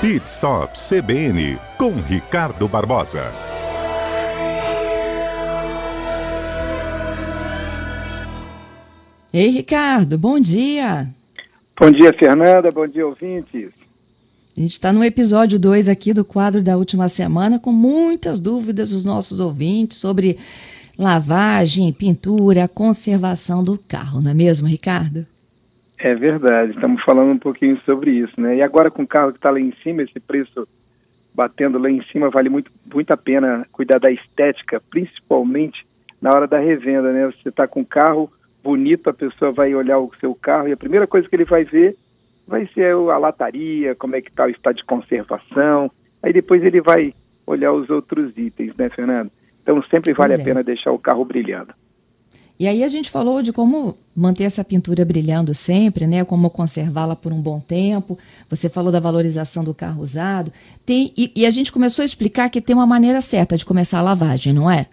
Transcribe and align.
Pit 0.00 0.24
Stop 0.28 0.78
CBN 0.78 1.58
com 1.76 1.90
Ricardo 1.90 2.68
Barbosa. 2.68 3.32
Ei, 9.32 9.48
Ricardo, 9.48 10.16
bom 10.16 10.38
dia. 10.38 11.10
Bom 11.80 11.90
dia, 11.90 12.12
Fernanda. 12.16 12.70
Bom 12.70 12.86
dia, 12.86 13.04
ouvintes. 13.04 13.70
A 14.56 14.60
gente 14.60 14.70
está 14.70 14.92
no 14.92 15.02
episódio 15.02 15.58
2 15.58 15.88
aqui 15.88 16.12
do 16.12 16.24
quadro 16.24 16.62
da 16.62 16.76
última 16.76 17.08
semana 17.08 17.58
com 17.58 17.72
muitas 17.72 18.38
dúvidas 18.38 18.90
dos 18.90 19.04
nossos 19.04 19.40
ouvintes 19.40 19.98
sobre 19.98 20.38
lavagem, 20.96 21.92
pintura, 21.92 22.68
conservação 22.68 23.64
do 23.64 23.76
carro, 23.76 24.20
não 24.20 24.30
é 24.30 24.34
mesmo, 24.34 24.68
Ricardo? 24.68 25.26
É 25.98 26.14
verdade, 26.14 26.72
estamos 26.72 27.02
falando 27.02 27.32
um 27.32 27.38
pouquinho 27.38 27.78
sobre 27.80 28.12
isso, 28.12 28.40
né? 28.40 28.56
E 28.56 28.62
agora 28.62 28.90
com 28.90 29.02
o 29.02 29.06
carro 29.06 29.32
que 29.32 29.38
está 29.38 29.50
lá 29.50 29.58
em 29.58 29.72
cima, 29.82 30.02
esse 30.02 30.20
preço 30.20 30.66
batendo 31.34 31.78
lá 31.78 31.90
em 31.90 32.02
cima, 32.04 32.30
vale 32.30 32.48
muito, 32.48 32.70
muito 32.92 33.10
a 33.12 33.16
pena 33.16 33.66
cuidar 33.72 33.98
da 33.98 34.10
estética, 34.10 34.80
principalmente 34.90 35.84
na 36.20 36.30
hora 36.30 36.46
da 36.46 36.58
revenda, 36.58 37.12
né? 37.12 37.26
Você 37.26 37.48
está 37.48 37.66
com 37.66 37.80
um 37.80 37.84
carro 37.84 38.30
bonito, 38.62 39.10
a 39.10 39.14
pessoa 39.14 39.50
vai 39.50 39.74
olhar 39.74 39.98
o 39.98 40.12
seu 40.20 40.34
carro 40.34 40.68
e 40.68 40.72
a 40.72 40.76
primeira 40.76 41.06
coisa 41.06 41.28
que 41.28 41.34
ele 41.34 41.44
vai 41.44 41.64
ver 41.64 41.96
vai 42.46 42.66
ser 42.68 42.94
a 42.94 43.18
lataria, 43.18 43.94
como 43.94 44.16
é 44.16 44.22
que 44.22 44.30
está 44.30 44.46
o 44.46 44.50
estado 44.50 44.76
de 44.76 44.84
conservação, 44.84 45.90
aí 46.22 46.32
depois 46.32 46.64
ele 46.64 46.80
vai 46.80 47.12
olhar 47.46 47.72
os 47.72 47.90
outros 47.90 48.36
itens, 48.36 48.74
né, 48.76 48.88
Fernando? 48.88 49.30
Então 49.62 49.82
sempre 49.84 50.14
vale 50.14 50.34
a 50.34 50.38
é. 50.38 50.44
pena 50.44 50.62
deixar 50.62 50.92
o 50.92 50.98
carro 50.98 51.24
brilhando. 51.24 51.74
E 52.58 52.66
aí 52.66 52.82
a 52.82 52.88
gente 52.88 53.08
falou 53.08 53.40
de 53.40 53.52
como 53.52 53.96
manter 54.16 54.42
essa 54.42 54.64
pintura 54.64 55.04
brilhando 55.04 55.54
sempre, 55.54 56.08
né? 56.08 56.24
Como 56.24 56.50
conservá-la 56.50 57.14
por 57.14 57.32
um 57.32 57.40
bom 57.40 57.60
tempo. 57.60 58.18
Você 58.50 58.68
falou 58.68 58.90
da 58.90 58.98
valorização 58.98 59.62
do 59.62 59.72
carro 59.72 60.02
usado. 60.02 60.52
Tem, 60.84 61.12
e, 61.16 61.30
e, 61.36 61.46
a 61.46 61.50
gente 61.50 61.70
começou 61.70 62.02
a 62.02 62.06
explicar 62.06 62.50
que 62.50 62.60
tem 62.60 62.74
uma 62.74 62.86
maneira 62.86 63.20
certa 63.20 63.56
de 63.56 63.64
começar 63.64 64.00
a 64.00 64.02
lavagem, 64.02 64.52
não 64.52 64.68
é? 64.68 64.86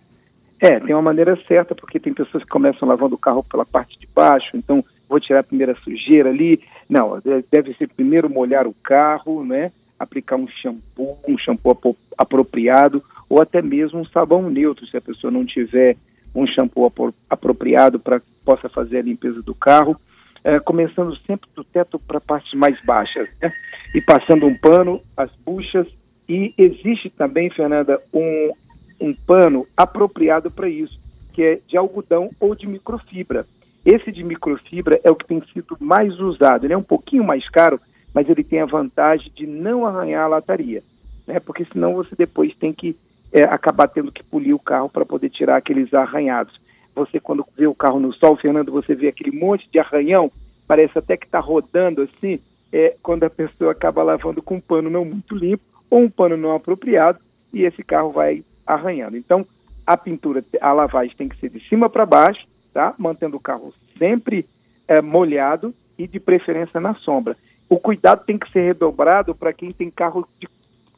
É, 0.59 0.79
tem 0.79 0.93
uma 0.93 1.01
maneira 1.01 1.35
certa, 1.47 1.73
porque 1.73 1.99
tem 1.99 2.13
pessoas 2.13 2.43
que 2.43 2.49
começam 2.49 2.87
lavando 2.87 3.15
o 3.15 3.17
carro 3.17 3.43
pela 3.43 3.65
parte 3.65 3.99
de 3.99 4.07
baixo, 4.13 4.55
então 4.55 4.85
vou 5.09 5.19
tirar 5.19 5.39
a 5.39 5.43
primeira 5.43 5.75
sujeira 5.83 6.29
ali. 6.29 6.61
Não, 6.87 7.19
deve 7.51 7.73
ser 7.73 7.89
primeiro 7.89 8.29
molhar 8.29 8.67
o 8.67 8.75
carro, 8.83 9.43
né? 9.43 9.71
Aplicar 9.99 10.35
um 10.35 10.47
shampoo, 10.47 11.17
um 11.27 11.37
shampoo 11.37 11.97
apropriado, 12.15 13.03
ou 13.27 13.41
até 13.41 13.59
mesmo 13.59 13.99
um 13.99 14.05
sabão 14.05 14.49
neutro, 14.49 14.85
se 14.85 14.95
a 14.95 15.01
pessoa 15.01 15.31
não 15.31 15.45
tiver 15.45 15.97
um 16.35 16.45
shampoo 16.45 16.91
apropriado 17.29 17.97
para 17.99 18.19
que 18.19 18.25
possa 18.43 18.67
fazer 18.69 18.97
a 18.97 19.03
limpeza 19.03 19.41
do 19.41 19.55
carro, 19.55 19.99
é, 20.43 20.59
começando 20.59 21.15
sempre 21.25 21.49
do 21.55 21.63
teto 21.63 21.97
para 21.97 22.19
partes 22.19 22.53
mais 22.53 22.79
baixas, 22.83 23.27
né? 23.41 23.51
e 23.95 24.01
passando 24.01 24.45
um 24.45 24.55
pano, 24.55 25.01
as 25.17 25.31
buchas, 25.45 25.87
e 26.27 26.53
existe 26.57 27.09
também, 27.09 27.49
Fernanda, 27.49 27.99
um, 28.13 28.51
um 28.99 29.13
pano 29.13 29.65
apropriado 29.75 30.51
para 30.51 30.67
isso, 30.67 30.99
que 31.33 31.41
é 31.41 31.59
de 31.67 31.77
algodão 31.77 32.29
ou 32.39 32.53
de 32.53 32.67
microfibra. 32.67 33.45
Esse 33.85 34.11
de 34.11 34.23
microfibra 34.23 34.99
é 35.03 35.11
o 35.11 35.15
que 35.15 35.27
tem 35.27 35.41
sido 35.53 35.77
mais 35.79 36.19
usado. 36.19 36.65
Ele 36.65 36.73
é 36.73 36.77
um 36.77 36.83
pouquinho 36.83 37.23
mais 37.23 37.47
caro, 37.49 37.79
mas 38.13 38.27
ele 38.27 38.43
tem 38.43 38.59
a 38.59 38.65
vantagem 38.65 39.31
de 39.35 39.45
não 39.45 39.85
arranhar 39.85 40.25
a 40.25 40.27
lataria, 40.27 40.83
né? 41.27 41.39
Porque 41.39 41.65
senão 41.71 41.93
você 41.93 42.15
depois 42.15 42.55
tem 42.55 42.73
que 42.73 42.95
é, 43.31 43.43
acabar 43.43 43.87
tendo 43.87 44.11
que 44.11 44.23
polir 44.23 44.55
o 44.55 44.59
carro 44.59 44.89
para 44.89 45.05
poder 45.05 45.29
tirar 45.29 45.57
aqueles 45.57 45.93
arranhados. 45.93 46.59
Você, 46.95 47.19
quando 47.19 47.45
vê 47.57 47.67
o 47.67 47.75
carro 47.75 47.99
no 47.99 48.13
sol, 48.13 48.37
Fernando, 48.37 48.71
você 48.71 48.95
vê 48.95 49.07
aquele 49.07 49.37
monte 49.37 49.69
de 49.69 49.79
arranhão, 49.79 50.31
parece 50.67 50.97
até 50.97 51.17
que 51.17 51.25
está 51.25 51.39
rodando 51.39 52.01
assim, 52.01 52.39
é, 52.71 52.95
quando 53.03 53.23
a 53.23 53.29
pessoa 53.29 53.71
acaba 53.71 54.03
lavando 54.03 54.41
com 54.41 54.55
um 54.55 54.61
pano 54.61 54.89
não 54.89 55.03
muito 55.03 55.35
limpo 55.35 55.63
ou 55.89 56.01
um 56.01 56.09
pano 56.09 56.37
não 56.37 56.55
apropriado 56.55 57.19
e 57.53 57.63
esse 57.63 57.83
carro 57.83 58.11
vai 58.11 58.43
arranhando. 58.65 59.17
Então, 59.17 59.45
a 59.85 59.95
pintura, 59.95 60.43
a 60.59 60.73
lavagem 60.73 61.15
tem 61.15 61.29
que 61.29 61.37
ser 61.37 61.49
de 61.49 61.59
cima 61.67 61.89
para 61.89 62.05
baixo, 62.05 62.45
tá? 62.73 62.95
Mantendo 62.97 63.37
o 63.37 63.39
carro 63.39 63.73
sempre 63.97 64.45
é, 64.87 65.01
molhado 65.01 65.73
e 65.97 66.07
de 66.07 66.19
preferência 66.19 66.79
na 66.79 66.95
sombra. 66.95 67.37
O 67.69 67.79
cuidado 67.79 68.25
tem 68.25 68.37
que 68.37 68.51
ser 68.51 68.61
redobrado 68.61 69.33
para 69.33 69.53
quem 69.53 69.71
tem 69.71 69.89
carro 69.89 70.27
de, 70.39 70.47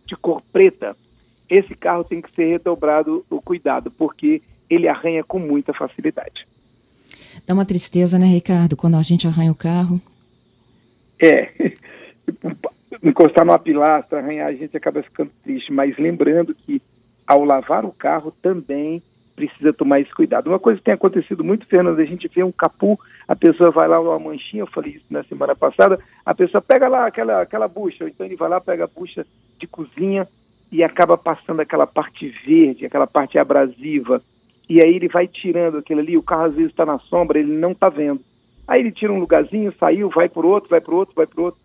de 0.06 0.16
cor 0.16 0.42
preta, 0.52 0.96
esse 1.50 1.76
carro 1.76 2.04
tem 2.04 2.22
que 2.22 2.34
ser 2.36 2.46
redobrado 2.46 3.26
o 3.30 3.42
cuidado, 3.42 3.92
porque 3.92 4.42
ele 4.70 4.88
arranha 4.88 5.24
com 5.24 5.40
muita 5.40 5.74
facilidade. 5.74 6.48
Dá 7.46 7.54
uma 7.54 7.66
tristeza, 7.66 8.20
né, 8.20 8.26
Ricardo, 8.26 8.76
quando 8.76 8.96
a 8.96 9.02
gente 9.02 9.28
arranha 9.28 9.52
o 9.52 9.56
carro? 9.56 10.02
É, 11.22 11.50
encostar 13.04 13.46
numa 13.46 13.60
pilastra, 13.60 14.20
arranhar, 14.20 14.48
a 14.48 14.54
gente 14.54 14.76
acaba 14.76 15.02
ficando 15.02 15.32
triste, 15.44 15.72
mas 15.72 15.98
lembrando 15.98 16.54
que 16.54 16.82
ao 17.26 17.44
lavar 17.44 17.86
o 17.86 17.92
carro 17.92 18.34
também 18.42 19.02
precisa 19.36 19.72
tomar 19.72 20.00
esse 20.00 20.12
cuidado. 20.14 20.48
Uma 20.48 20.60
coisa 20.60 20.80
que 20.80 20.86
tem 20.86 20.94
acontecido 20.96 21.44
muito, 21.44 21.68
Fernando, 21.68 22.00
a 22.00 22.06
gente 22.06 22.28
vê 22.28 22.44
um 22.44 22.52
capu, 22.52 23.00
a 23.28 23.36
pessoa 23.36 23.70
vai 23.70 23.88
lá 23.88 24.00
uma 24.00 24.18
manchinha, 24.18 24.64
eu 24.64 24.68
falei 24.68 24.94
isso 24.94 25.06
na 25.12 25.24
semana 25.24 25.56
passada, 25.56 26.00
a 26.26 26.34
pessoa 26.34 26.62
pega 26.62 26.88
lá 26.88 27.06
aquela, 27.06 27.42
aquela 27.42 27.68
bucha, 27.68 28.06
então 28.10 28.26
ele 28.26 28.36
vai 28.36 28.50
lá, 28.50 28.60
pega 28.60 28.86
a 28.86 28.88
bucha 28.88 29.28
de 29.60 29.68
cozinha, 29.68 30.28
e 30.72 30.84
acaba 30.84 31.18
passando 31.18 31.62
aquela 31.62 31.88
parte 31.88 32.28
verde, 32.46 32.86
aquela 32.86 33.08
parte 33.08 33.38
abrasiva, 33.38 34.22
e 34.70 34.84
aí 34.84 34.96
ele 34.96 35.08
vai 35.08 35.28
tirando 35.28 35.78
aquilo 35.78 36.02
ali, 36.02 36.18
o 36.18 36.24
carro 36.24 36.46
às 36.46 36.56
vezes 36.56 36.72
está 36.72 36.86
na 36.86 37.00
sombra, 37.00 37.40
ele 37.40 37.54
não 37.54 37.72
está 37.72 37.90
vendo. 37.90 38.22
Aí 38.68 38.82
ele 38.82 38.92
tira 38.92 39.14
um 39.14 39.20
lugarzinho, 39.20 39.74
saiu, 39.80 40.10
vai 40.10 40.28
por 40.28 40.46
outro, 40.46 40.70
vai 40.70 40.82
por 40.82 40.94
outro, 40.94 41.16
vai 41.16 41.26
por 41.26 41.40
outro. 41.42 41.60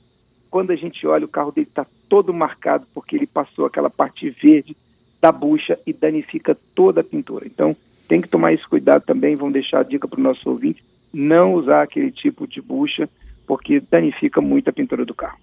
Quando 0.48 0.70
a 0.70 0.76
gente 0.76 1.04
olha, 1.06 1.24
o 1.24 1.28
carro 1.28 1.50
dele 1.50 1.66
está 1.66 1.84
todo 2.08 2.32
marcado 2.32 2.86
porque 2.94 3.16
ele 3.16 3.26
passou 3.26 3.66
aquela 3.66 3.90
parte 3.90 4.30
verde 4.30 4.76
da 5.20 5.32
bucha 5.32 5.78
e 5.86 5.92
danifica 5.92 6.56
toda 6.74 7.00
a 7.00 7.04
pintura. 7.04 7.46
Então, 7.46 7.74
tem 8.06 8.20
que 8.20 8.28
tomar 8.28 8.52
esse 8.52 8.66
cuidado 8.68 9.02
também, 9.04 9.34
vamos 9.34 9.54
deixar 9.54 9.80
a 9.80 9.84
dica 9.84 10.06
para 10.06 10.20
o 10.20 10.22
nosso 10.22 10.48
ouvinte, 10.48 10.84
não 11.12 11.54
usar 11.54 11.82
aquele 11.82 12.12
tipo 12.12 12.46
de 12.46 12.60
bucha, 12.60 13.08
porque 13.46 13.80
danifica 13.80 14.40
muito 14.40 14.68
a 14.68 14.72
pintura 14.72 15.04
do 15.04 15.14
carro. 15.14 15.38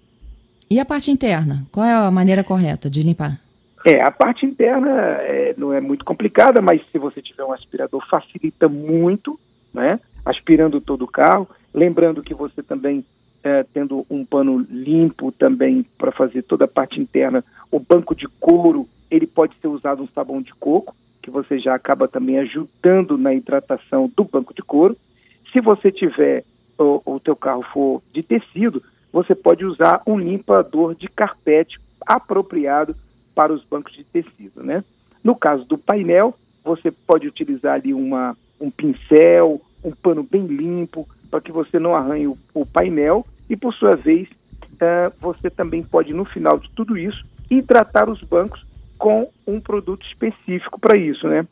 E 0.70 0.78
a 0.78 0.84
parte 0.84 1.10
interna? 1.10 1.66
Qual 1.72 1.84
é 1.84 1.92
a 1.92 2.10
maneira 2.10 2.44
correta 2.44 2.88
de 2.88 3.02
limpar? 3.02 3.40
É, 3.84 4.02
a 4.02 4.10
parte 4.10 4.44
interna 4.44 4.90
é, 5.22 5.54
não 5.56 5.72
é 5.72 5.80
muito 5.80 6.04
complicada, 6.04 6.60
mas 6.60 6.82
se 6.90 6.98
você 6.98 7.22
tiver 7.22 7.44
um 7.44 7.52
aspirador, 7.52 8.06
facilita 8.08 8.68
muito, 8.68 9.38
né? 9.72 9.98
Aspirando 10.24 10.80
todo 10.80 11.02
o 11.02 11.10
carro. 11.10 11.48
Lembrando 11.72 12.22
que 12.22 12.34
você 12.34 12.62
também, 12.62 13.04
é, 13.42 13.64
tendo 13.72 14.04
um 14.10 14.24
pano 14.24 14.58
limpo 14.68 15.32
também 15.32 15.84
para 15.96 16.12
fazer 16.12 16.42
toda 16.42 16.66
a 16.66 16.68
parte 16.68 17.00
interna, 17.00 17.42
o 17.70 17.80
banco 17.80 18.14
de 18.14 18.28
couro, 18.28 18.86
ele 19.10 19.26
pode 19.26 19.56
ser 19.60 19.68
usado 19.68 20.02
um 20.02 20.08
sabão 20.08 20.42
de 20.42 20.52
coco, 20.54 20.94
que 21.22 21.30
você 21.30 21.58
já 21.58 21.74
acaba 21.74 22.06
também 22.06 22.38
ajudando 22.38 23.16
na 23.16 23.32
hidratação 23.32 24.10
do 24.14 24.24
banco 24.24 24.52
de 24.52 24.62
couro. 24.62 24.96
Se 25.52 25.60
você 25.60 25.90
tiver, 25.90 26.44
o, 26.78 27.00
o 27.04 27.20
teu 27.20 27.34
carro 27.34 27.62
for 27.72 28.02
de 28.12 28.22
tecido, 28.22 28.82
você 29.10 29.34
pode 29.34 29.64
usar 29.64 30.02
um 30.06 30.18
limpador 30.18 30.94
de 30.94 31.08
carpete 31.08 31.80
apropriado 32.06 32.94
para 33.40 33.54
os 33.54 33.64
bancos 33.64 33.94
de 33.94 34.04
tecido, 34.04 34.62
né? 34.62 34.84
No 35.24 35.34
caso 35.34 35.64
do 35.64 35.78
painel, 35.78 36.34
você 36.62 36.90
pode 36.90 37.26
utilizar 37.26 37.76
ali 37.76 37.94
uma, 37.94 38.36
um 38.60 38.70
pincel, 38.70 39.62
um 39.82 39.92
pano 39.92 40.22
bem 40.22 40.46
limpo, 40.46 41.08
para 41.30 41.40
que 41.40 41.50
você 41.50 41.78
não 41.78 41.96
arranhe 41.96 42.26
o, 42.26 42.36
o, 42.52 42.66
painel 42.66 43.24
e, 43.48 43.56
por 43.56 43.72
sua 43.72 43.96
vez, 43.96 44.28
uh, 44.28 45.10
você 45.18 45.48
também 45.48 45.82
pode, 45.82 46.12
no 46.12 46.26
final 46.26 46.58
de 46.58 46.68
tudo 46.72 46.98
isso, 46.98 47.24
hidratar 47.50 48.10
os 48.10 48.22
bancos 48.22 48.62
com 48.98 49.30
um 49.46 49.58
produto 49.58 50.04
específico 50.04 50.78
para 50.78 50.98
isso, 50.98 51.26
né? 51.26 51.46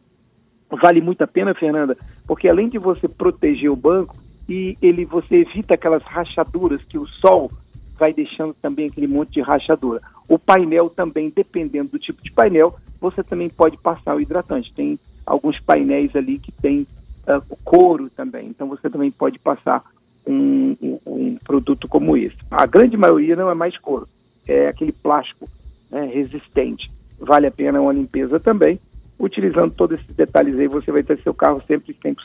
Vale 0.71 1.01
muito 1.01 1.23
a 1.23 1.27
pena, 1.27 1.55
Fernanda, 1.55 1.97
porque 2.27 2.49
além 2.49 2.69
de 2.69 2.77
você 2.77 3.09
proteger 3.09 3.71
o 3.71 3.77
banco 3.77 4.15
e 4.47 4.77
ele 4.83 5.07
você 5.07 5.39
evita 5.39 5.73
aquelas 5.73 6.03
rachaduras 6.03 6.85
que 6.85 6.99
o 6.99 7.07
sol 7.07 7.51
vai 7.99 8.13
deixando 8.13 8.53
também 8.61 8.89
aquele 8.89 9.07
monte 9.07 9.33
de 9.33 9.41
rachadura. 9.41 10.03
O 10.29 10.39
painel 10.39 10.91
também, 10.91 11.33
dependendo 11.35 11.91
do 11.91 11.99
tipo 11.99 12.23
de 12.23 12.31
painel, 12.31 12.77
você 13.01 13.23
também 13.23 13.49
pode 13.49 13.79
passar 13.79 14.15
o 14.15 14.21
hidratante. 14.21 14.73
Tem 14.75 14.99
alguns 15.25 15.59
painéis 15.61 16.15
ali 16.15 16.39
que 16.39 16.53
tem 16.53 16.87
uh, 17.27 17.57
couro 17.65 18.11
também, 18.11 18.49
então 18.49 18.69
você 18.69 18.91
também 18.91 19.11
pode 19.11 19.39
passar 19.39 19.83
um, 20.27 20.77
um, 20.83 20.99
um, 21.07 21.37
produto 21.37 21.89
como 21.89 22.17
esse. 22.17 22.37
A 22.51 22.67
grande 22.67 22.97
maioria 22.97 23.35
não 23.35 23.51
é 23.51 23.55
mais 23.55 23.77
couro, 23.79 24.07
é 24.47 24.69
aquele 24.69 24.93
plástico 24.93 25.49
né, 25.91 26.11
resistente. 26.13 26.91
Vale 27.19 27.47
a 27.47 27.51
pena 27.51 27.81
uma 27.81 27.93
limpeza 27.93 28.39
também. 28.39 28.79
Utilizando 29.19 29.75
todos 29.75 29.99
esses 29.99 30.15
detalhes 30.15 30.57
aí, 30.57 30.69
você 30.69 30.93
vai 30.93 31.03
ter 31.03 31.19
seu 31.23 31.35
carro 31.35 31.61
sempre 31.67 31.93
100%. 31.93 32.17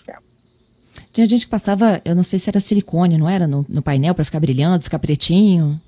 Tinha 1.11 1.27
gente 1.27 1.45
que 1.45 1.51
passava, 1.51 1.99
eu 2.05 2.15
não 2.15 2.21
sei 2.21 2.37
se 2.37 2.49
era 2.49 2.59
silicone, 2.59 3.17
não 3.17 3.27
era? 3.27 3.47
No, 3.47 3.65
no 3.67 3.81
painel 3.81 4.13
para 4.13 4.25
ficar 4.25 4.39
brilhando, 4.39 4.83
ficar 4.83 4.99
pretinho. 4.99 5.81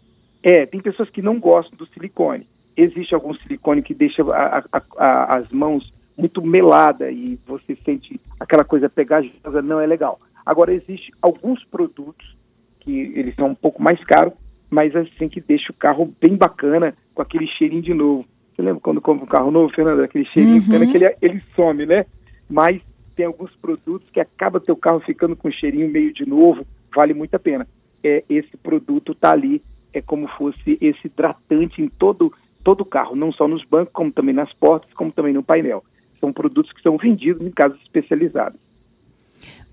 É, 0.45 0.63
tem 0.63 0.79
pessoas 0.79 1.09
que 1.09 1.23
não 1.23 1.39
gostam 1.39 1.75
do 1.75 1.87
silicone. 1.87 2.45
Existe 2.77 3.15
algum 3.15 3.33
silicone 3.33 3.81
que 3.81 3.95
deixa 3.95 4.21
a, 4.31 4.63
a, 4.71 4.81
a, 4.95 5.35
as 5.37 5.49
mãos 5.49 5.91
muito 6.15 6.39
melada 6.39 7.09
e 7.09 7.35
você 7.47 7.75
sente 7.83 8.21
aquela 8.39 8.63
coisa 8.63 8.87
pegajosa, 8.87 9.63
não 9.63 9.79
é 9.79 9.87
legal. 9.87 10.19
Agora, 10.45 10.71
existe 10.71 11.11
alguns 11.19 11.63
produtos 11.63 12.35
que 12.81 12.95
eles 13.15 13.33
são 13.33 13.47
um 13.47 13.55
pouco 13.55 13.81
mais 13.81 13.99
caros, 14.03 14.33
mas 14.69 14.95
assim 14.95 15.27
que 15.27 15.41
deixa 15.41 15.71
o 15.71 15.75
carro 15.75 16.13
bem 16.21 16.35
bacana, 16.35 16.93
com 17.15 17.23
aquele 17.23 17.47
cheirinho 17.47 17.81
de 17.81 17.95
novo. 17.95 18.23
Você 18.55 18.61
lembra 18.61 18.81
quando 18.81 19.01
compra 19.01 19.25
um 19.25 19.27
carro 19.27 19.49
novo, 19.49 19.73
Fernando? 19.73 20.03
Aquele 20.03 20.25
cheirinho, 20.25 20.61
uhum. 20.61 20.69
pena 20.69 20.85
que 20.85 20.97
ele, 20.97 21.15
ele 21.23 21.41
some, 21.55 21.87
né? 21.87 22.05
Mas 22.47 22.83
tem 23.15 23.25
alguns 23.25 23.51
produtos 23.55 24.07
que 24.11 24.19
acaba 24.19 24.59
teu 24.59 24.75
carro 24.75 24.99
ficando 24.99 25.35
com 25.35 25.47
um 25.47 25.51
cheirinho 25.51 25.89
meio 25.89 26.13
de 26.13 26.23
novo, 26.23 26.63
vale 26.93 27.15
muito 27.15 27.33
a 27.33 27.39
pena. 27.39 27.65
É, 28.03 28.23
esse 28.29 28.55
produto 28.57 29.13
está 29.13 29.31
ali, 29.31 29.59
é 29.95 30.01
como 30.01 30.27
fosse 30.27 30.77
esse 30.81 31.07
hidratante 31.07 31.81
em 31.81 31.87
todo 31.87 32.33
todo 32.63 32.81
o 32.81 32.85
carro, 32.85 33.15
não 33.15 33.31
só 33.31 33.47
nos 33.47 33.63
bancos, 33.63 33.93
como 33.93 34.11
também 34.11 34.33
nas 34.33 34.51
portas, 34.53 34.91
como 34.95 35.11
também 35.11 35.31
no 35.31 35.43
painel. 35.43 35.83
São 36.19 36.33
produtos 36.33 36.73
que 36.73 36.81
são 36.81 36.97
vendidos 36.97 37.45
em 37.45 37.51
casas 37.51 37.79
especializadas. 37.81 38.59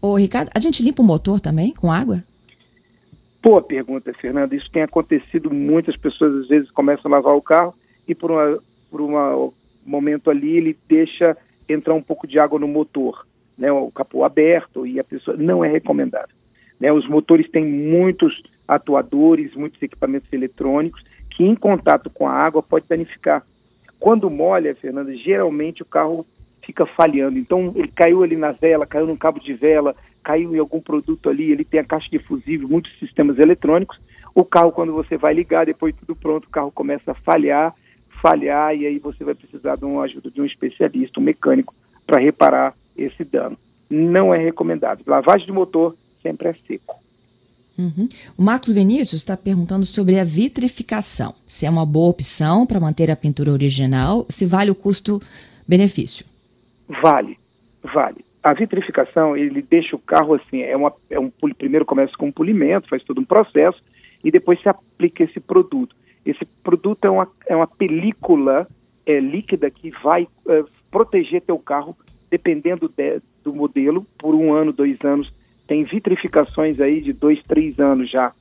Ô, 0.00 0.14
Ricardo, 0.14 0.50
a 0.54 0.60
gente 0.60 0.82
limpa 0.82 1.00
o 1.00 1.04
motor 1.04 1.40
também 1.40 1.72
com 1.72 1.90
água? 1.90 2.22
Boa 3.42 3.62
pergunta, 3.62 4.12
Fernanda. 4.12 4.54
Isso 4.54 4.70
tem 4.70 4.82
acontecido. 4.82 5.50
Muitas 5.50 5.96
pessoas 5.96 6.42
às 6.42 6.48
vezes 6.48 6.70
começam 6.70 7.10
a 7.10 7.16
lavar 7.16 7.34
o 7.34 7.40
carro 7.40 7.74
e 8.06 8.14
por, 8.14 8.30
uma, 8.30 8.58
por 8.90 9.00
um 9.00 9.52
momento 9.86 10.30
ali 10.30 10.56
ele 10.56 10.76
deixa 10.86 11.34
entrar 11.66 11.94
um 11.94 12.02
pouco 12.02 12.26
de 12.26 12.38
água 12.38 12.58
no 12.58 12.68
motor, 12.68 13.26
né? 13.56 13.72
O 13.72 13.90
capô 13.90 14.22
aberto 14.22 14.86
e 14.86 15.00
a 15.00 15.04
pessoa 15.04 15.36
não 15.36 15.64
é 15.64 15.68
recomendado. 15.68 16.28
Né? 16.78 16.92
Os 16.92 17.08
motores 17.08 17.50
têm 17.50 17.64
muitos 17.64 18.42
atuadores, 18.66 19.54
muitos 19.54 19.82
equipamentos 19.82 20.32
eletrônicos 20.32 21.02
que 21.30 21.44
em 21.44 21.54
contato 21.54 22.10
com 22.10 22.28
a 22.28 22.32
água 22.32 22.62
pode 22.62 22.86
danificar. 22.88 23.42
Quando 23.98 24.30
molha, 24.30 24.74
Fernanda, 24.74 25.14
geralmente 25.16 25.82
o 25.82 25.86
carro 25.86 26.26
fica 26.64 26.84
falhando. 26.86 27.38
Então 27.38 27.72
ele 27.74 27.88
caiu 27.88 28.22
ali 28.22 28.36
na 28.36 28.52
vela, 28.52 28.86
caiu 28.86 29.06
no 29.06 29.16
cabo 29.16 29.40
de 29.40 29.54
vela, 29.54 29.94
caiu 30.22 30.54
em 30.54 30.58
algum 30.58 30.80
produto 30.80 31.28
ali, 31.28 31.50
ele 31.50 31.64
tem 31.64 31.80
a 31.80 31.84
caixa 31.84 32.08
de 32.10 32.18
fusível, 32.18 32.68
muitos 32.68 32.96
sistemas 32.98 33.38
eletrônicos. 33.38 33.98
O 34.34 34.44
carro, 34.44 34.72
quando 34.72 34.92
você 34.92 35.16
vai 35.16 35.34
ligar, 35.34 35.66
depois 35.66 35.94
tudo 35.94 36.16
pronto, 36.16 36.46
o 36.46 36.50
carro 36.50 36.70
começa 36.70 37.12
a 37.12 37.14
falhar, 37.14 37.74
falhar, 38.22 38.74
e 38.74 38.86
aí 38.86 38.98
você 38.98 39.24
vai 39.24 39.34
precisar 39.34 39.76
de 39.76 39.84
uma 39.84 40.02
ajuda 40.04 40.30
de 40.30 40.40
um 40.40 40.46
especialista, 40.46 41.20
um 41.20 41.22
mecânico, 41.22 41.74
para 42.06 42.20
reparar 42.20 42.74
esse 42.96 43.24
dano. 43.24 43.58
Não 43.90 44.32
é 44.34 44.38
recomendável. 44.38 45.04
Lavagem 45.06 45.46
de 45.46 45.52
motor 45.52 45.94
sempre 46.22 46.48
é 46.48 46.52
seco. 46.52 47.01
Uhum. 47.78 48.08
O 48.36 48.42
Marcos 48.42 48.72
Vinícius 48.72 49.20
está 49.20 49.36
perguntando 49.36 49.86
sobre 49.86 50.18
a 50.18 50.24
vitrificação. 50.24 51.34
Se 51.46 51.66
é 51.66 51.70
uma 51.70 51.86
boa 51.86 52.10
opção 52.10 52.66
para 52.66 52.80
manter 52.80 53.10
a 53.10 53.16
pintura 53.16 53.50
original, 53.52 54.26
se 54.28 54.44
vale 54.46 54.70
o 54.70 54.74
custo-benefício. 54.74 56.26
Vale, 57.02 57.38
vale. 57.82 58.24
A 58.42 58.52
vitrificação, 58.52 59.36
ele 59.36 59.62
deixa 59.62 59.94
o 59.94 60.00
carro 60.00 60.34
assim, 60.34 60.62
é, 60.62 60.76
uma, 60.76 60.92
é 61.08 61.18
um 61.18 61.30
primeiro 61.56 61.84
começa 61.84 62.12
com 62.16 62.26
um 62.26 62.32
polimento, 62.32 62.88
faz 62.88 63.02
todo 63.04 63.20
um 63.20 63.24
processo, 63.24 63.80
e 64.22 64.30
depois 64.30 64.60
se 64.60 64.68
aplica 64.68 65.22
esse 65.22 65.40
produto. 65.40 65.94
Esse 66.26 66.44
produto 66.62 67.04
é 67.04 67.10
uma, 67.10 67.28
é 67.46 67.56
uma 67.56 67.66
película 67.66 68.66
é, 69.06 69.18
líquida 69.18 69.70
que 69.70 69.90
vai 70.02 70.26
é, 70.48 70.64
proteger 70.90 71.42
teu 71.42 71.58
carro, 71.58 71.96
dependendo 72.30 72.88
de, 72.88 73.20
do 73.44 73.54
modelo, 73.54 74.06
por 74.18 74.34
um 74.34 74.52
ano, 74.52 74.72
dois 74.72 74.98
anos. 75.04 75.32
Tem 75.66 75.84
vitrificações 75.84 76.80
aí 76.80 77.00
de 77.00 77.12
dois, 77.12 77.40
três 77.42 77.78
anos 77.78 78.10
já, 78.10 78.32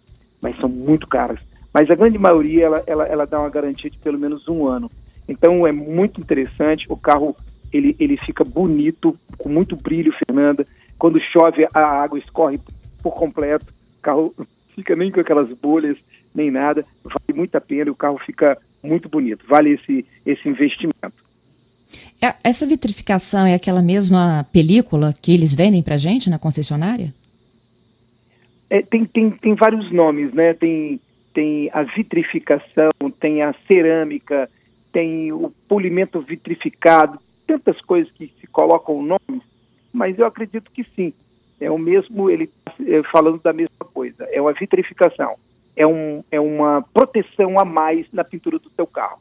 mas 0.42 0.58
são 0.58 0.70
muito 0.70 1.08
caras. 1.08 1.40
Mas 1.74 1.90
a 1.90 1.96
grande 1.96 2.18
maioria, 2.18 2.66
ela, 2.66 2.84
ela, 2.86 3.06
ela 3.06 3.26
dá 3.26 3.40
uma 3.40 3.50
garantia 3.50 3.90
de 3.90 3.98
pelo 3.98 4.20
menos 4.20 4.48
um 4.48 4.68
ano. 4.68 4.90
Então 5.28 5.66
é 5.66 5.72
muito 5.72 6.20
interessante, 6.20 6.86
o 6.90 6.98
carro 6.98 7.36
ele, 7.72 7.96
ele 8.00 8.18
fica 8.18 8.44
bonito, 8.44 9.18
com 9.38 9.48
muito 9.48 9.76
brilho, 9.76 10.14
Fernanda. 10.26 10.66
Quando 11.00 11.20
chove, 11.20 11.66
a 11.74 11.80
água 11.80 12.20
escorre 12.20 12.60
por 13.02 13.16
completo, 13.16 13.66
o 13.98 14.02
carro 14.02 14.36
fica 14.76 14.96
nem 14.96 15.12
com 15.12 15.22
aquelas 15.22 15.50
bolhas, 15.58 15.98
nem 16.36 16.52
nada. 16.52 16.86
Vale 17.04 17.40
muito 17.40 17.56
a 17.56 17.62
pena, 17.62 17.92
o 17.92 17.96
carro 17.96 18.18
fica 18.20 18.58
muito 18.84 19.08
bonito. 19.08 19.46
Vale 19.48 19.72
esse, 19.72 20.06
esse 20.26 20.50
investimento. 20.50 21.21
É, 22.22 22.36
essa 22.44 22.66
vitrificação 22.66 23.46
é 23.46 23.54
aquela 23.54 23.82
mesma 23.82 24.46
película 24.52 25.14
que 25.22 25.34
eles 25.34 25.54
vendem 25.54 25.82
para 25.82 25.98
gente 25.98 26.30
na 26.30 26.38
concessionária? 26.40 27.14
É, 28.70 28.82
tem, 28.82 29.06
tem, 29.06 29.32
tem 29.32 29.56
vários 29.56 29.92
nomes, 29.92 30.34
né? 30.34 30.54
Tem, 30.54 31.00
tem 31.34 31.70
a 31.74 31.84
vitrificação, 31.84 32.92
tem 33.20 33.42
a 33.42 33.54
cerâmica, 33.68 34.50
tem 34.92 35.32
o 35.32 35.52
polimento 35.68 36.22
vitrificado, 36.22 37.20
tantas 37.46 37.82
coisas 37.82 38.12
que 38.14 38.32
se 38.40 38.48
colocam 38.48 39.02
nomes, 39.02 39.44
mas 39.92 40.18
eu 40.18 40.26
acredito 40.26 40.72
que 40.72 40.86
sim. 40.96 41.14
É 41.60 41.70
o 41.70 41.78
mesmo, 41.78 42.30
ele 42.30 42.50
é, 42.88 43.04
falando 43.12 43.40
da 43.42 43.54
mesma 43.54 43.86
coisa. 43.94 44.24
É 44.32 44.42
uma 44.42 44.54
vitrificação. 44.54 45.36
É, 45.76 45.86
um, 45.86 46.24
é 46.32 46.40
uma 46.40 46.82
proteção 46.94 47.60
a 47.60 47.66
mais 47.66 48.08
na 48.12 48.24
pintura 48.24 48.58
do 48.58 48.70
seu 48.72 48.88
carro. 48.88 49.20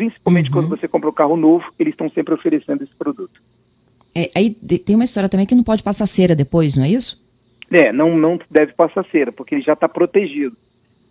Principalmente 0.00 0.46
uhum. 0.46 0.52
quando 0.54 0.68
você 0.70 0.88
compra 0.88 1.10
um 1.10 1.12
carro 1.12 1.36
novo, 1.36 1.62
eles 1.78 1.92
estão 1.92 2.08
sempre 2.08 2.32
oferecendo 2.32 2.82
esse 2.82 2.94
produto. 2.94 3.38
É, 4.14 4.30
aí 4.34 4.48
tem 4.48 4.96
uma 4.96 5.04
história 5.04 5.28
também 5.28 5.44
que 5.44 5.54
não 5.54 5.62
pode 5.62 5.82
passar 5.82 6.06
cera 6.06 6.34
depois, 6.34 6.74
não 6.74 6.84
é 6.84 6.88
isso? 6.88 7.22
É, 7.70 7.92
não, 7.92 8.16
não 8.16 8.40
deve 8.50 8.72
passar 8.72 9.04
cera, 9.12 9.30
porque 9.30 9.54
ele 9.54 9.62
já 9.62 9.74
está 9.74 9.86
protegido. 9.86 10.56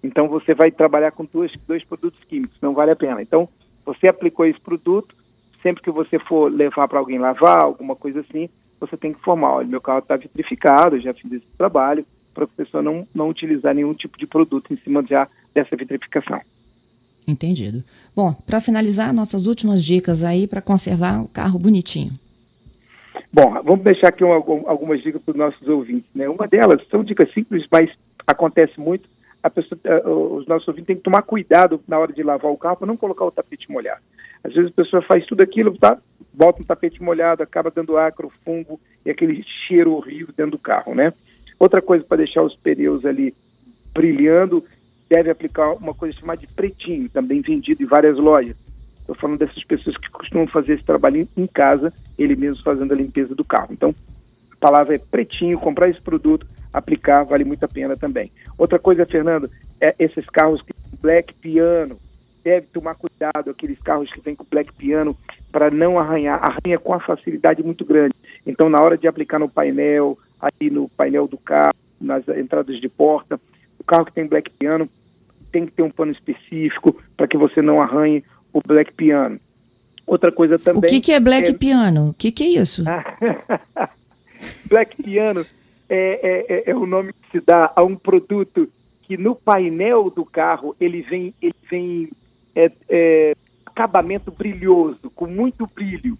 Então 0.03 0.27
você 0.27 0.55
vai 0.55 0.71
trabalhar 0.71 1.11
com 1.11 1.23
dois, 1.23 1.51
dois 1.67 1.83
produtos 1.83 2.19
químicos, 2.23 2.57
não 2.63 2.73
vale 2.73 2.89
a 2.89 2.95
pena. 2.95 3.21
Então, 3.21 3.47
você 3.85 4.07
aplicou 4.07 4.47
esse 4.47 4.59
produto, 4.59 5.13
sempre 5.61 5.83
que 5.83 5.91
você 5.91 6.17
for 6.17 6.51
levar 6.51 6.87
para 6.87 6.97
alguém 6.97 7.19
lavar, 7.19 7.59
alguma 7.59 7.95
coisa 7.95 8.21
assim, 8.21 8.49
você 8.79 8.97
tem 8.97 9.13
que 9.13 9.19
informar, 9.19 9.57
olha, 9.57 9.67
meu 9.67 9.81
carro 9.81 9.99
está 9.99 10.17
vitrificado, 10.17 10.99
já 10.99 11.13
fiz 11.13 11.31
esse 11.31 11.45
trabalho, 11.55 12.03
para 12.33 12.45
a 12.45 12.47
pessoa 12.47 12.81
não, 12.81 13.07
não 13.13 13.29
utilizar 13.29 13.75
nenhum 13.75 13.93
tipo 13.93 14.17
de 14.17 14.25
produto 14.25 14.73
em 14.73 14.77
cima 14.77 15.05
já 15.07 15.27
dessa 15.53 15.75
vitrificação. 15.75 16.41
Entendido. 17.29 17.83
Bom, 18.15 18.33
para 18.45 18.59
finalizar, 18.59 19.13
nossas 19.13 19.45
últimas 19.45 19.83
dicas 19.83 20.23
aí 20.23 20.47
para 20.47 20.61
conservar 20.61 21.21
o 21.21 21.27
carro 21.27 21.59
bonitinho. 21.59 22.11
Bom, 23.31 23.61
vamos 23.63 23.83
deixar 23.83 24.07
aqui 24.07 24.23
um, 24.23 24.31
algumas 24.31 25.01
dicas 25.03 25.21
para 25.21 25.31
os 25.31 25.37
nossos 25.37 25.67
ouvintes. 25.67 26.09
Né? 26.15 26.27
Uma 26.27 26.47
delas 26.47 26.81
são 26.89 27.03
dicas 27.03 27.31
simples, 27.33 27.65
mas 27.71 27.89
acontece 28.25 28.79
muito. 28.79 29.07
Pessoa, 29.53 29.79
os 30.35 30.45
nossos 30.47 30.67
ouvintes 30.67 30.87
têm 30.87 30.95
que 30.97 31.03
tomar 31.03 31.21
cuidado 31.21 31.79
na 31.87 31.97
hora 31.97 32.11
de 32.11 32.21
lavar 32.23 32.51
o 32.51 32.57
carro 32.57 32.77
para 32.77 32.87
não 32.87 32.97
colocar 32.97 33.25
o 33.25 33.31
tapete 33.31 33.71
molhado. 33.71 34.01
Às 34.43 34.53
vezes 34.53 34.71
a 34.71 34.73
pessoa 34.73 35.01
faz 35.01 35.25
tudo 35.25 35.41
aquilo, 35.41 35.77
tá? 35.77 35.97
bota 36.39 36.61
um 36.61 36.65
tapete 36.65 37.03
molhado, 37.03 37.43
acaba 37.43 37.69
dando 37.69 37.97
acro, 37.97 38.31
fungo 38.45 38.79
e 39.05 39.09
aquele 39.09 39.43
cheiro 39.67 39.93
horrível 39.93 40.33
dentro 40.35 40.53
do 40.53 40.57
carro, 40.57 40.95
né? 40.95 41.13
Outra 41.59 41.81
coisa 41.81 42.05
para 42.05 42.17
deixar 42.17 42.41
os 42.43 42.55
pneus 42.55 43.05
ali 43.05 43.33
brilhando, 43.93 44.63
deve 45.09 45.31
aplicar 45.31 45.73
uma 45.73 45.93
coisa 45.93 46.17
chamada 46.17 46.39
de 46.39 46.47
pretinho, 46.47 47.09
também 47.09 47.41
vendido 47.41 47.81
em 47.81 47.87
várias 47.87 48.17
lojas. 48.17 48.55
Estou 48.99 49.15
falando 49.15 49.39
dessas 49.39 49.63
pessoas 49.63 49.97
que 49.97 50.09
costumam 50.11 50.45
fazer 50.47 50.73
esse 50.73 50.83
trabalho 50.83 51.27
em 51.35 51.47
casa, 51.47 51.91
ele 52.17 52.35
mesmo 52.35 52.63
fazendo 52.63 52.93
a 52.93 52.95
limpeza 52.95 53.33
do 53.33 53.43
carro. 53.43 53.69
Então, 53.71 53.93
a 54.51 54.55
palavra 54.57 54.95
é 54.95 54.99
pretinho, 54.99 55.57
comprar 55.57 55.89
esse 55.89 55.99
produto, 55.99 56.45
aplicar, 56.71 57.23
vale 57.23 57.43
muito 57.43 57.63
a 57.63 57.67
pena 57.67 57.97
também. 57.97 58.31
Outra 58.55 58.77
coisa, 58.77 59.05
Fernando, 59.05 59.49
é 59.81 59.95
esses 59.97 60.25
carros 60.27 60.61
que 60.61 60.73
black 61.01 61.33
piano, 61.35 61.97
deve 62.43 62.67
tomar 62.67 62.95
cuidado, 62.95 63.49
aqueles 63.49 63.79
carros 63.79 64.11
que 64.11 64.21
vêm 64.21 64.35
com 64.35 64.45
black 64.49 64.71
piano, 64.73 65.17
para 65.51 65.71
não 65.71 65.97
arranhar, 65.97 66.39
arranha 66.43 66.77
com 66.77 66.91
uma 66.91 66.99
facilidade 66.99 67.63
muito 67.63 67.83
grande. 67.83 68.13
Então, 68.45 68.69
na 68.69 68.79
hora 68.79 68.97
de 68.97 69.07
aplicar 69.07 69.39
no 69.39 69.49
painel, 69.49 70.17
aí 70.39 70.69
no 70.69 70.87
painel 70.89 71.27
do 71.27 71.37
carro, 71.37 71.73
nas 71.99 72.27
entradas 72.27 72.79
de 72.79 72.87
porta, 72.87 73.39
o 73.79 73.83
carro 73.83 74.05
que 74.05 74.13
tem 74.13 74.27
black 74.27 74.51
piano 74.51 74.87
tem 75.51 75.65
que 75.65 75.71
ter 75.71 75.83
um 75.83 75.91
pano 75.91 76.11
específico 76.11 76.95
para 77.15 77.27
que 77.27 77.37
você 77.37 77.61
não 77.61 77.81
arranhe 77.81 78.23
o 78.53 78.61
black 78.65 78.93
piano. 78.93 79.39
Outra 80.05 80.31
coisa 80.31 80.57
também. 80.57 80.79
O 80.79 80.87
que, 80.87 80.99
que 80.99 81.11
é 81.11 81.19
black 81.19 81.49
é... 81.49 81.53
piano? 81.53 82.09
O 82.09 82.13
que, 82.13 82.31
que 82.31 82.43
é 82.43 82.61
isso? 82.61 82.83
black 84.69 85.01
piano 85.03 85.45
é, 85.87 86.45
é, 86.49 86.55
é, 86.55 86.71
é 86.71 86.75
o 86.75 86.85
nome 86.85 87.13
que 87.13 87.31
se 87.31 87.45
dá 87.45 87.71
a 87.75 87.83
um 87.83 87.95
produto 87.95 88.69
que 89.03 89.17
no 89.17 89.35
painel 89.35 90.09
do 90.09 90.23
carro 90.23 90.75
ele 90.79 91.01
vem, 91.01 91.33
ele 91.41 91.55
vem 91.69 92.09
é, 92.55 92.71
é, 92.87 93.35
acabamento 93.65 94.31
brilhoso, 94.31 95.09
com 95.15 95.25
muito 95.25 95.67
brilho. 95.67 96.17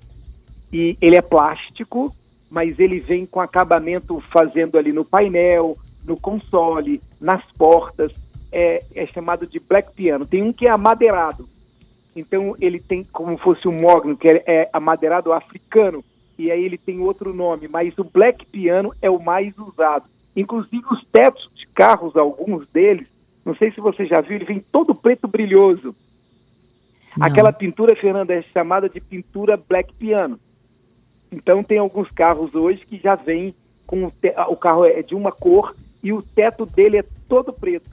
E 0.72 0.98
ele 1.02 1.16
é 1.16 1.22
plástico, 1.22 2.16
mas 2.50 2.80
ele 2.80 3.00
vem 3.00 3.26
com 3.26 3.40
acabamento 3.40 4.22
fazendo 4.32 4.78
ali 4.78 4.92
no 4.92 5.06
painel, 5.06 5.78
no 6.06 6.20
console, 6.20 7.02
nas 7.20 7.44
portas. 7.58 8.12
É, 8.52 8.84
é 8.96 9.06
chamado 9.08 9.46
de 9.46 9.60
black 9.60 9.92
piano. 9.94 10.26
Tem 10.26 10.44
um 10.44 10.52
que 10.52 10.68
é 10.68 10.72
amadeirado. 10.72 11.48
Então 12.16 12.56
ele 12.60 12.80
tem 12.80 13.04
como 13.04 13.38
fosse 13.38 13.68
um 13.68 13.80
mogno, 13.80 14.18
que 14.18 14.28
é, 14.28 14.44
é 14.46 14.70
amadeirado 14.74 15.32
africano. 15.32 16.04
E 16.38 16.50
aí 16.52 16.64
ele 16.64 16.78
tem 16.78 17.00
outro 17.00 17.34
nome, 17.34 17.68
mas 17.68 17.98
o 17.98 18.04
black 18.04 18.46
piano 18.46 18.94
é 19.02 19.10
o 19.10 19.20
mais 19.20 19.58
usado. 19.58 20.06
Inclusive 20.36 20.84
os 20.90 21.06
tetos 21.12 21.50
de 21.56 21.68
carros, 21.68 22.16
alguns 22.16 22.68
deles, 22.70 23.08
não 23.46 23.56
sei 23.56 23.72
se 23.72 23.82
você 23.82 24.06
já 24.06 24.22
viu, 24.22 24.36
ele 24.36 24.46
vem 24.46 24.60
todo 24.60 24.96
preto 24.96 25.28
brilhoso. 25.28 25.96
Não. 27.18 27.28
Aquela 27.28 27.52
pintura, 27.52 27.96
Fernanda, 27.96 28.34
é 28.34 28.42
chamada 28.42 28.88
de 28.88 29.02
pintura 29.02 29.58
black 29.58 29.94
piano. 29.94 30.40
Então 31.32 31.64
tem 31.64 31.78
alguns 31.78 32.10
carros 32.12 32.56
hoje 32.56 32.86
que 32.86 32.98
já 32.98 33.16
vem 33.16 33.54
com 33.86 34.06
o, 34.06 34.14
o 34.50 34.56
carro 34.56 34.86
é 34.86 35.02
de 35.02 35.16
uma 35.16 35.32
cor 35.32 35.76
e 36.04 36.14
o 36.14 36.22
teto 36.22 36.66
dele 36.66 37.00
é 37.00 37.06
todo 37.28 37.52
preto. 37.52 37.90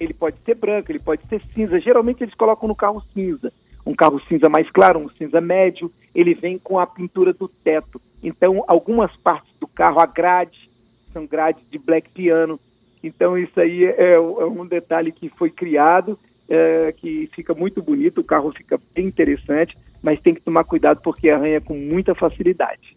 Ele 0.00 0.14
pode 0.14 0.36
ser 0.44 0.54
branco, 0.54 0.90
ele 0.90 0.98
pode 0.98 1.22
ser 1.26 1.40
cinza. 1.54 1.78
Geralmente 1.78 2.24
eles 2.24 2.34
colocam 2.34 2.66
no 2.66 2.74
carro 2.74 3.04
cinza. 3.12 3.52
Um 3.84 3.94
carro 3.94 4.20
cinza 4.28 4.48
mais 4.48 4.70
claro, 4.70 4.98
um 4.98 5.08
cinza 5.10 5.40
médio, 5.40 5.92
ele 6.14 6.34
vem 6.34 6.58
com 6.58 6.78
a 6.78 6.86
pintura 6.86 7.32
do 7.32 7.48
teto. 7.48 8.00
Então, 8.22 8.64
algumas 8.66 9.14
partes 9.16 9.52
do 9.60 9.66
carro, 9.66 10.00
a 10.00 10.06
grade, 10.06 10.70
são 11.12 11.26
grades 11.26 11.62
de 11.70 11.78
black 11.78 12.08
piano. 12.10 12.58
Então, 13.02 13.38
isso 13.38 13.58
aí 13.58 13.84
é, 13.84 14.14
é 14.14 14.20
um 14.20 14.66
detalhe 14.66 15.12
que 15.12 15.28
foi 15.30 15.50
criado, 15.50 16.18
é, 16.48 16.92
que 16.92 17.28
fica 17.34 17.54
muito 17.54 17.82
bonito, 17.82 18.20
o 18.20 18.24
carro 18.24 18.52
fica 18.52 18.78
bem 18.94 19.06
interessante, 19.06 19.76
mas 20.02 20.20
tem 20.20 20.34
que 20.34 20.42
tomar 20.42 20.64
cuidado 20.64 21.00
porque 21.02 21.30
arranha 21.30 21.60
com 21.60 21.74
muita 21.74 22.14
facilidade. 22.14 22.96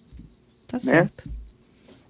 Tá 0.68 0.78
né? 0.78 0.84
certo. 0.84 1.30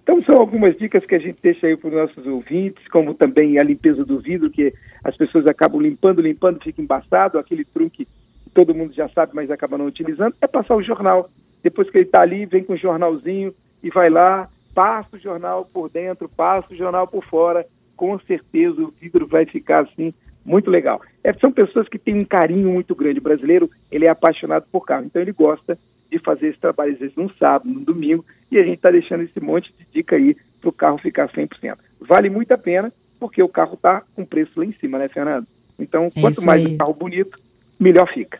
Então 0.04 0.22
são 0.22 0.36
algumas 0.36 0.76
dicas 0.76 1.06
que 1.06 1.14
a 1.14 1.18
gente 1.18 1.38
deixa 1.42 1.66
aí 1.66 1.78
para 1.78 1.88
os 1.88 1.94
nossos 1.94 2.26
ouvintes, 2.26 2.86
como 2.88 3.14
também 3.14 3.58
a 3.58 3.62
limpeza 3.62 4.04
do 4.04 4.20
vidro, 4.20 4.50
que 4.50 4.70
as 5.02 5.16
pessoas 5.16 5.46
acabam 5.46 5.80
limpando, 5.80 6.20
limpando, 6.20 6.62
fica 6.62 6.82
embaçado, 6.82 7.38
aquele 7.38 7.64
truque 7.64 8.04
que 8.44 8.50
todo 8.50 8.74
mundo 8.74 8.92
já 8.92 9.08
sabe, 9.08 9.32
mas 9.34 9.50
acaba 9.50 9.78
não 9.78 9.86
utilizando, 9.86 10.36
é 10.42 10.46
passar 10.46 10.76
o 10.76 10.82
jornal. 10.82 11.30
Depois 11.62 11.88
que 11.88 11.96
ele 11.96 12.04
está 12.04 12.20
ali, 12.20 12.44
vem 12.44 12.62
com 12.62 12.74
o 12.74 12.76
jornalzinho 12.76 13.54
e 13.82 13.88
vai 13.88 14.10
lá, 14.10 14.46
passa 14.74 15.16
o 15.16 15.18
jornal 15.18 15.66
por 15.72 15.88
dentro, 15.88 16.28
passa 16.28 16.74
o 16.74 16.76
jornal 16.76 17.06
por 17.06 17.24
fora, 17.24 17.64
com 17.96 18.18
certeza 18.18 18.82
o 18.82 18.92
vidro 19.00 19.26
vai 19.26 19.46
ficar 19.46 19.84
assim 19.84 20.12
muito 20.44 20.70
legal. 20.70 21.00
É, 21.22 21.32
são 21.32 21.50
pessoas 21.50 21.88
que 21.88 21.98
têm 21.98 22.20
um 22.20 22.24
carinho 22.26 22.70
muito 22.70 22.94
grande. 22.94 23.20
O 23.20 23.22
brasileiro, 23.22 23.70
ele 23.90 24.04
é 24.04 24.10
apaixonado 24.10 24.66
por 24.70 24.84
carro, 24.84 25.06
então 25.06 25.22
ele 25.22 25.32
gosta 25.32 25.78
de 26.16 26.24
fazer 26.24 26.48
esse 26.48 26.58
trabalho, 26.58 26.92
às 26.92 26.98
vezes, 26.98 27.16
num 27.16 27.28
sábado, 27.30 27.68
num 27.68 27.82
domingo, 27.82 28.24
e 28.50 28.58
a 28.58 28.62
gente 28.62 28.76
está 28.76 28.90
deixando 28.90 29.24
esse 29.24 29.40
monte 29.40 29.72
de 29.76 29.86
dica 29.92 30.16
aí 30.16 30.36
para 30.60 30.68
o 30.70 30.72
carro 30.72 30.98
ficar 30.98 31.28
100%. 31.28 31.76
Vale 32.00 32.30
muito 32.30 32.52
a 32.52 32.58
pena, 32.58 32.92
porque 33.18 33.42
o 33.42 33.48
carro 33.48 33.74
está 33.74 34.02
com 34.14 34.24
preço 34.24 34.52
lá 34.56 34.64
em 34.64 34.72
cima, 34.74 34.98
né, 34.98 35.08
Fernando? 35.08 35.46
Então, 35.78 36.06
é 36.14 36.20
quanto 36.20 36.42
mais 36.42 36.64
o 36.64 36.76
carro 36.76 36.94
bonito, 36.94 37.36
melhor 37.80 38.08
fica. 38.12 38.38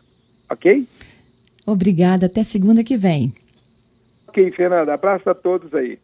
Ok? 0.49 0.87
Obrigada. 1.67 2.27
Até 2.27 2.45
segunda 2.45 2.85
que 2.85 2.97
vem. 2.97 3.33
Ok, 4.29 4.51
Fernanda. 4.53 4.95
Abraço 4.95 5.29
a 5.29 5.35
todos 5.35 5.75
aí. 5.75 5.99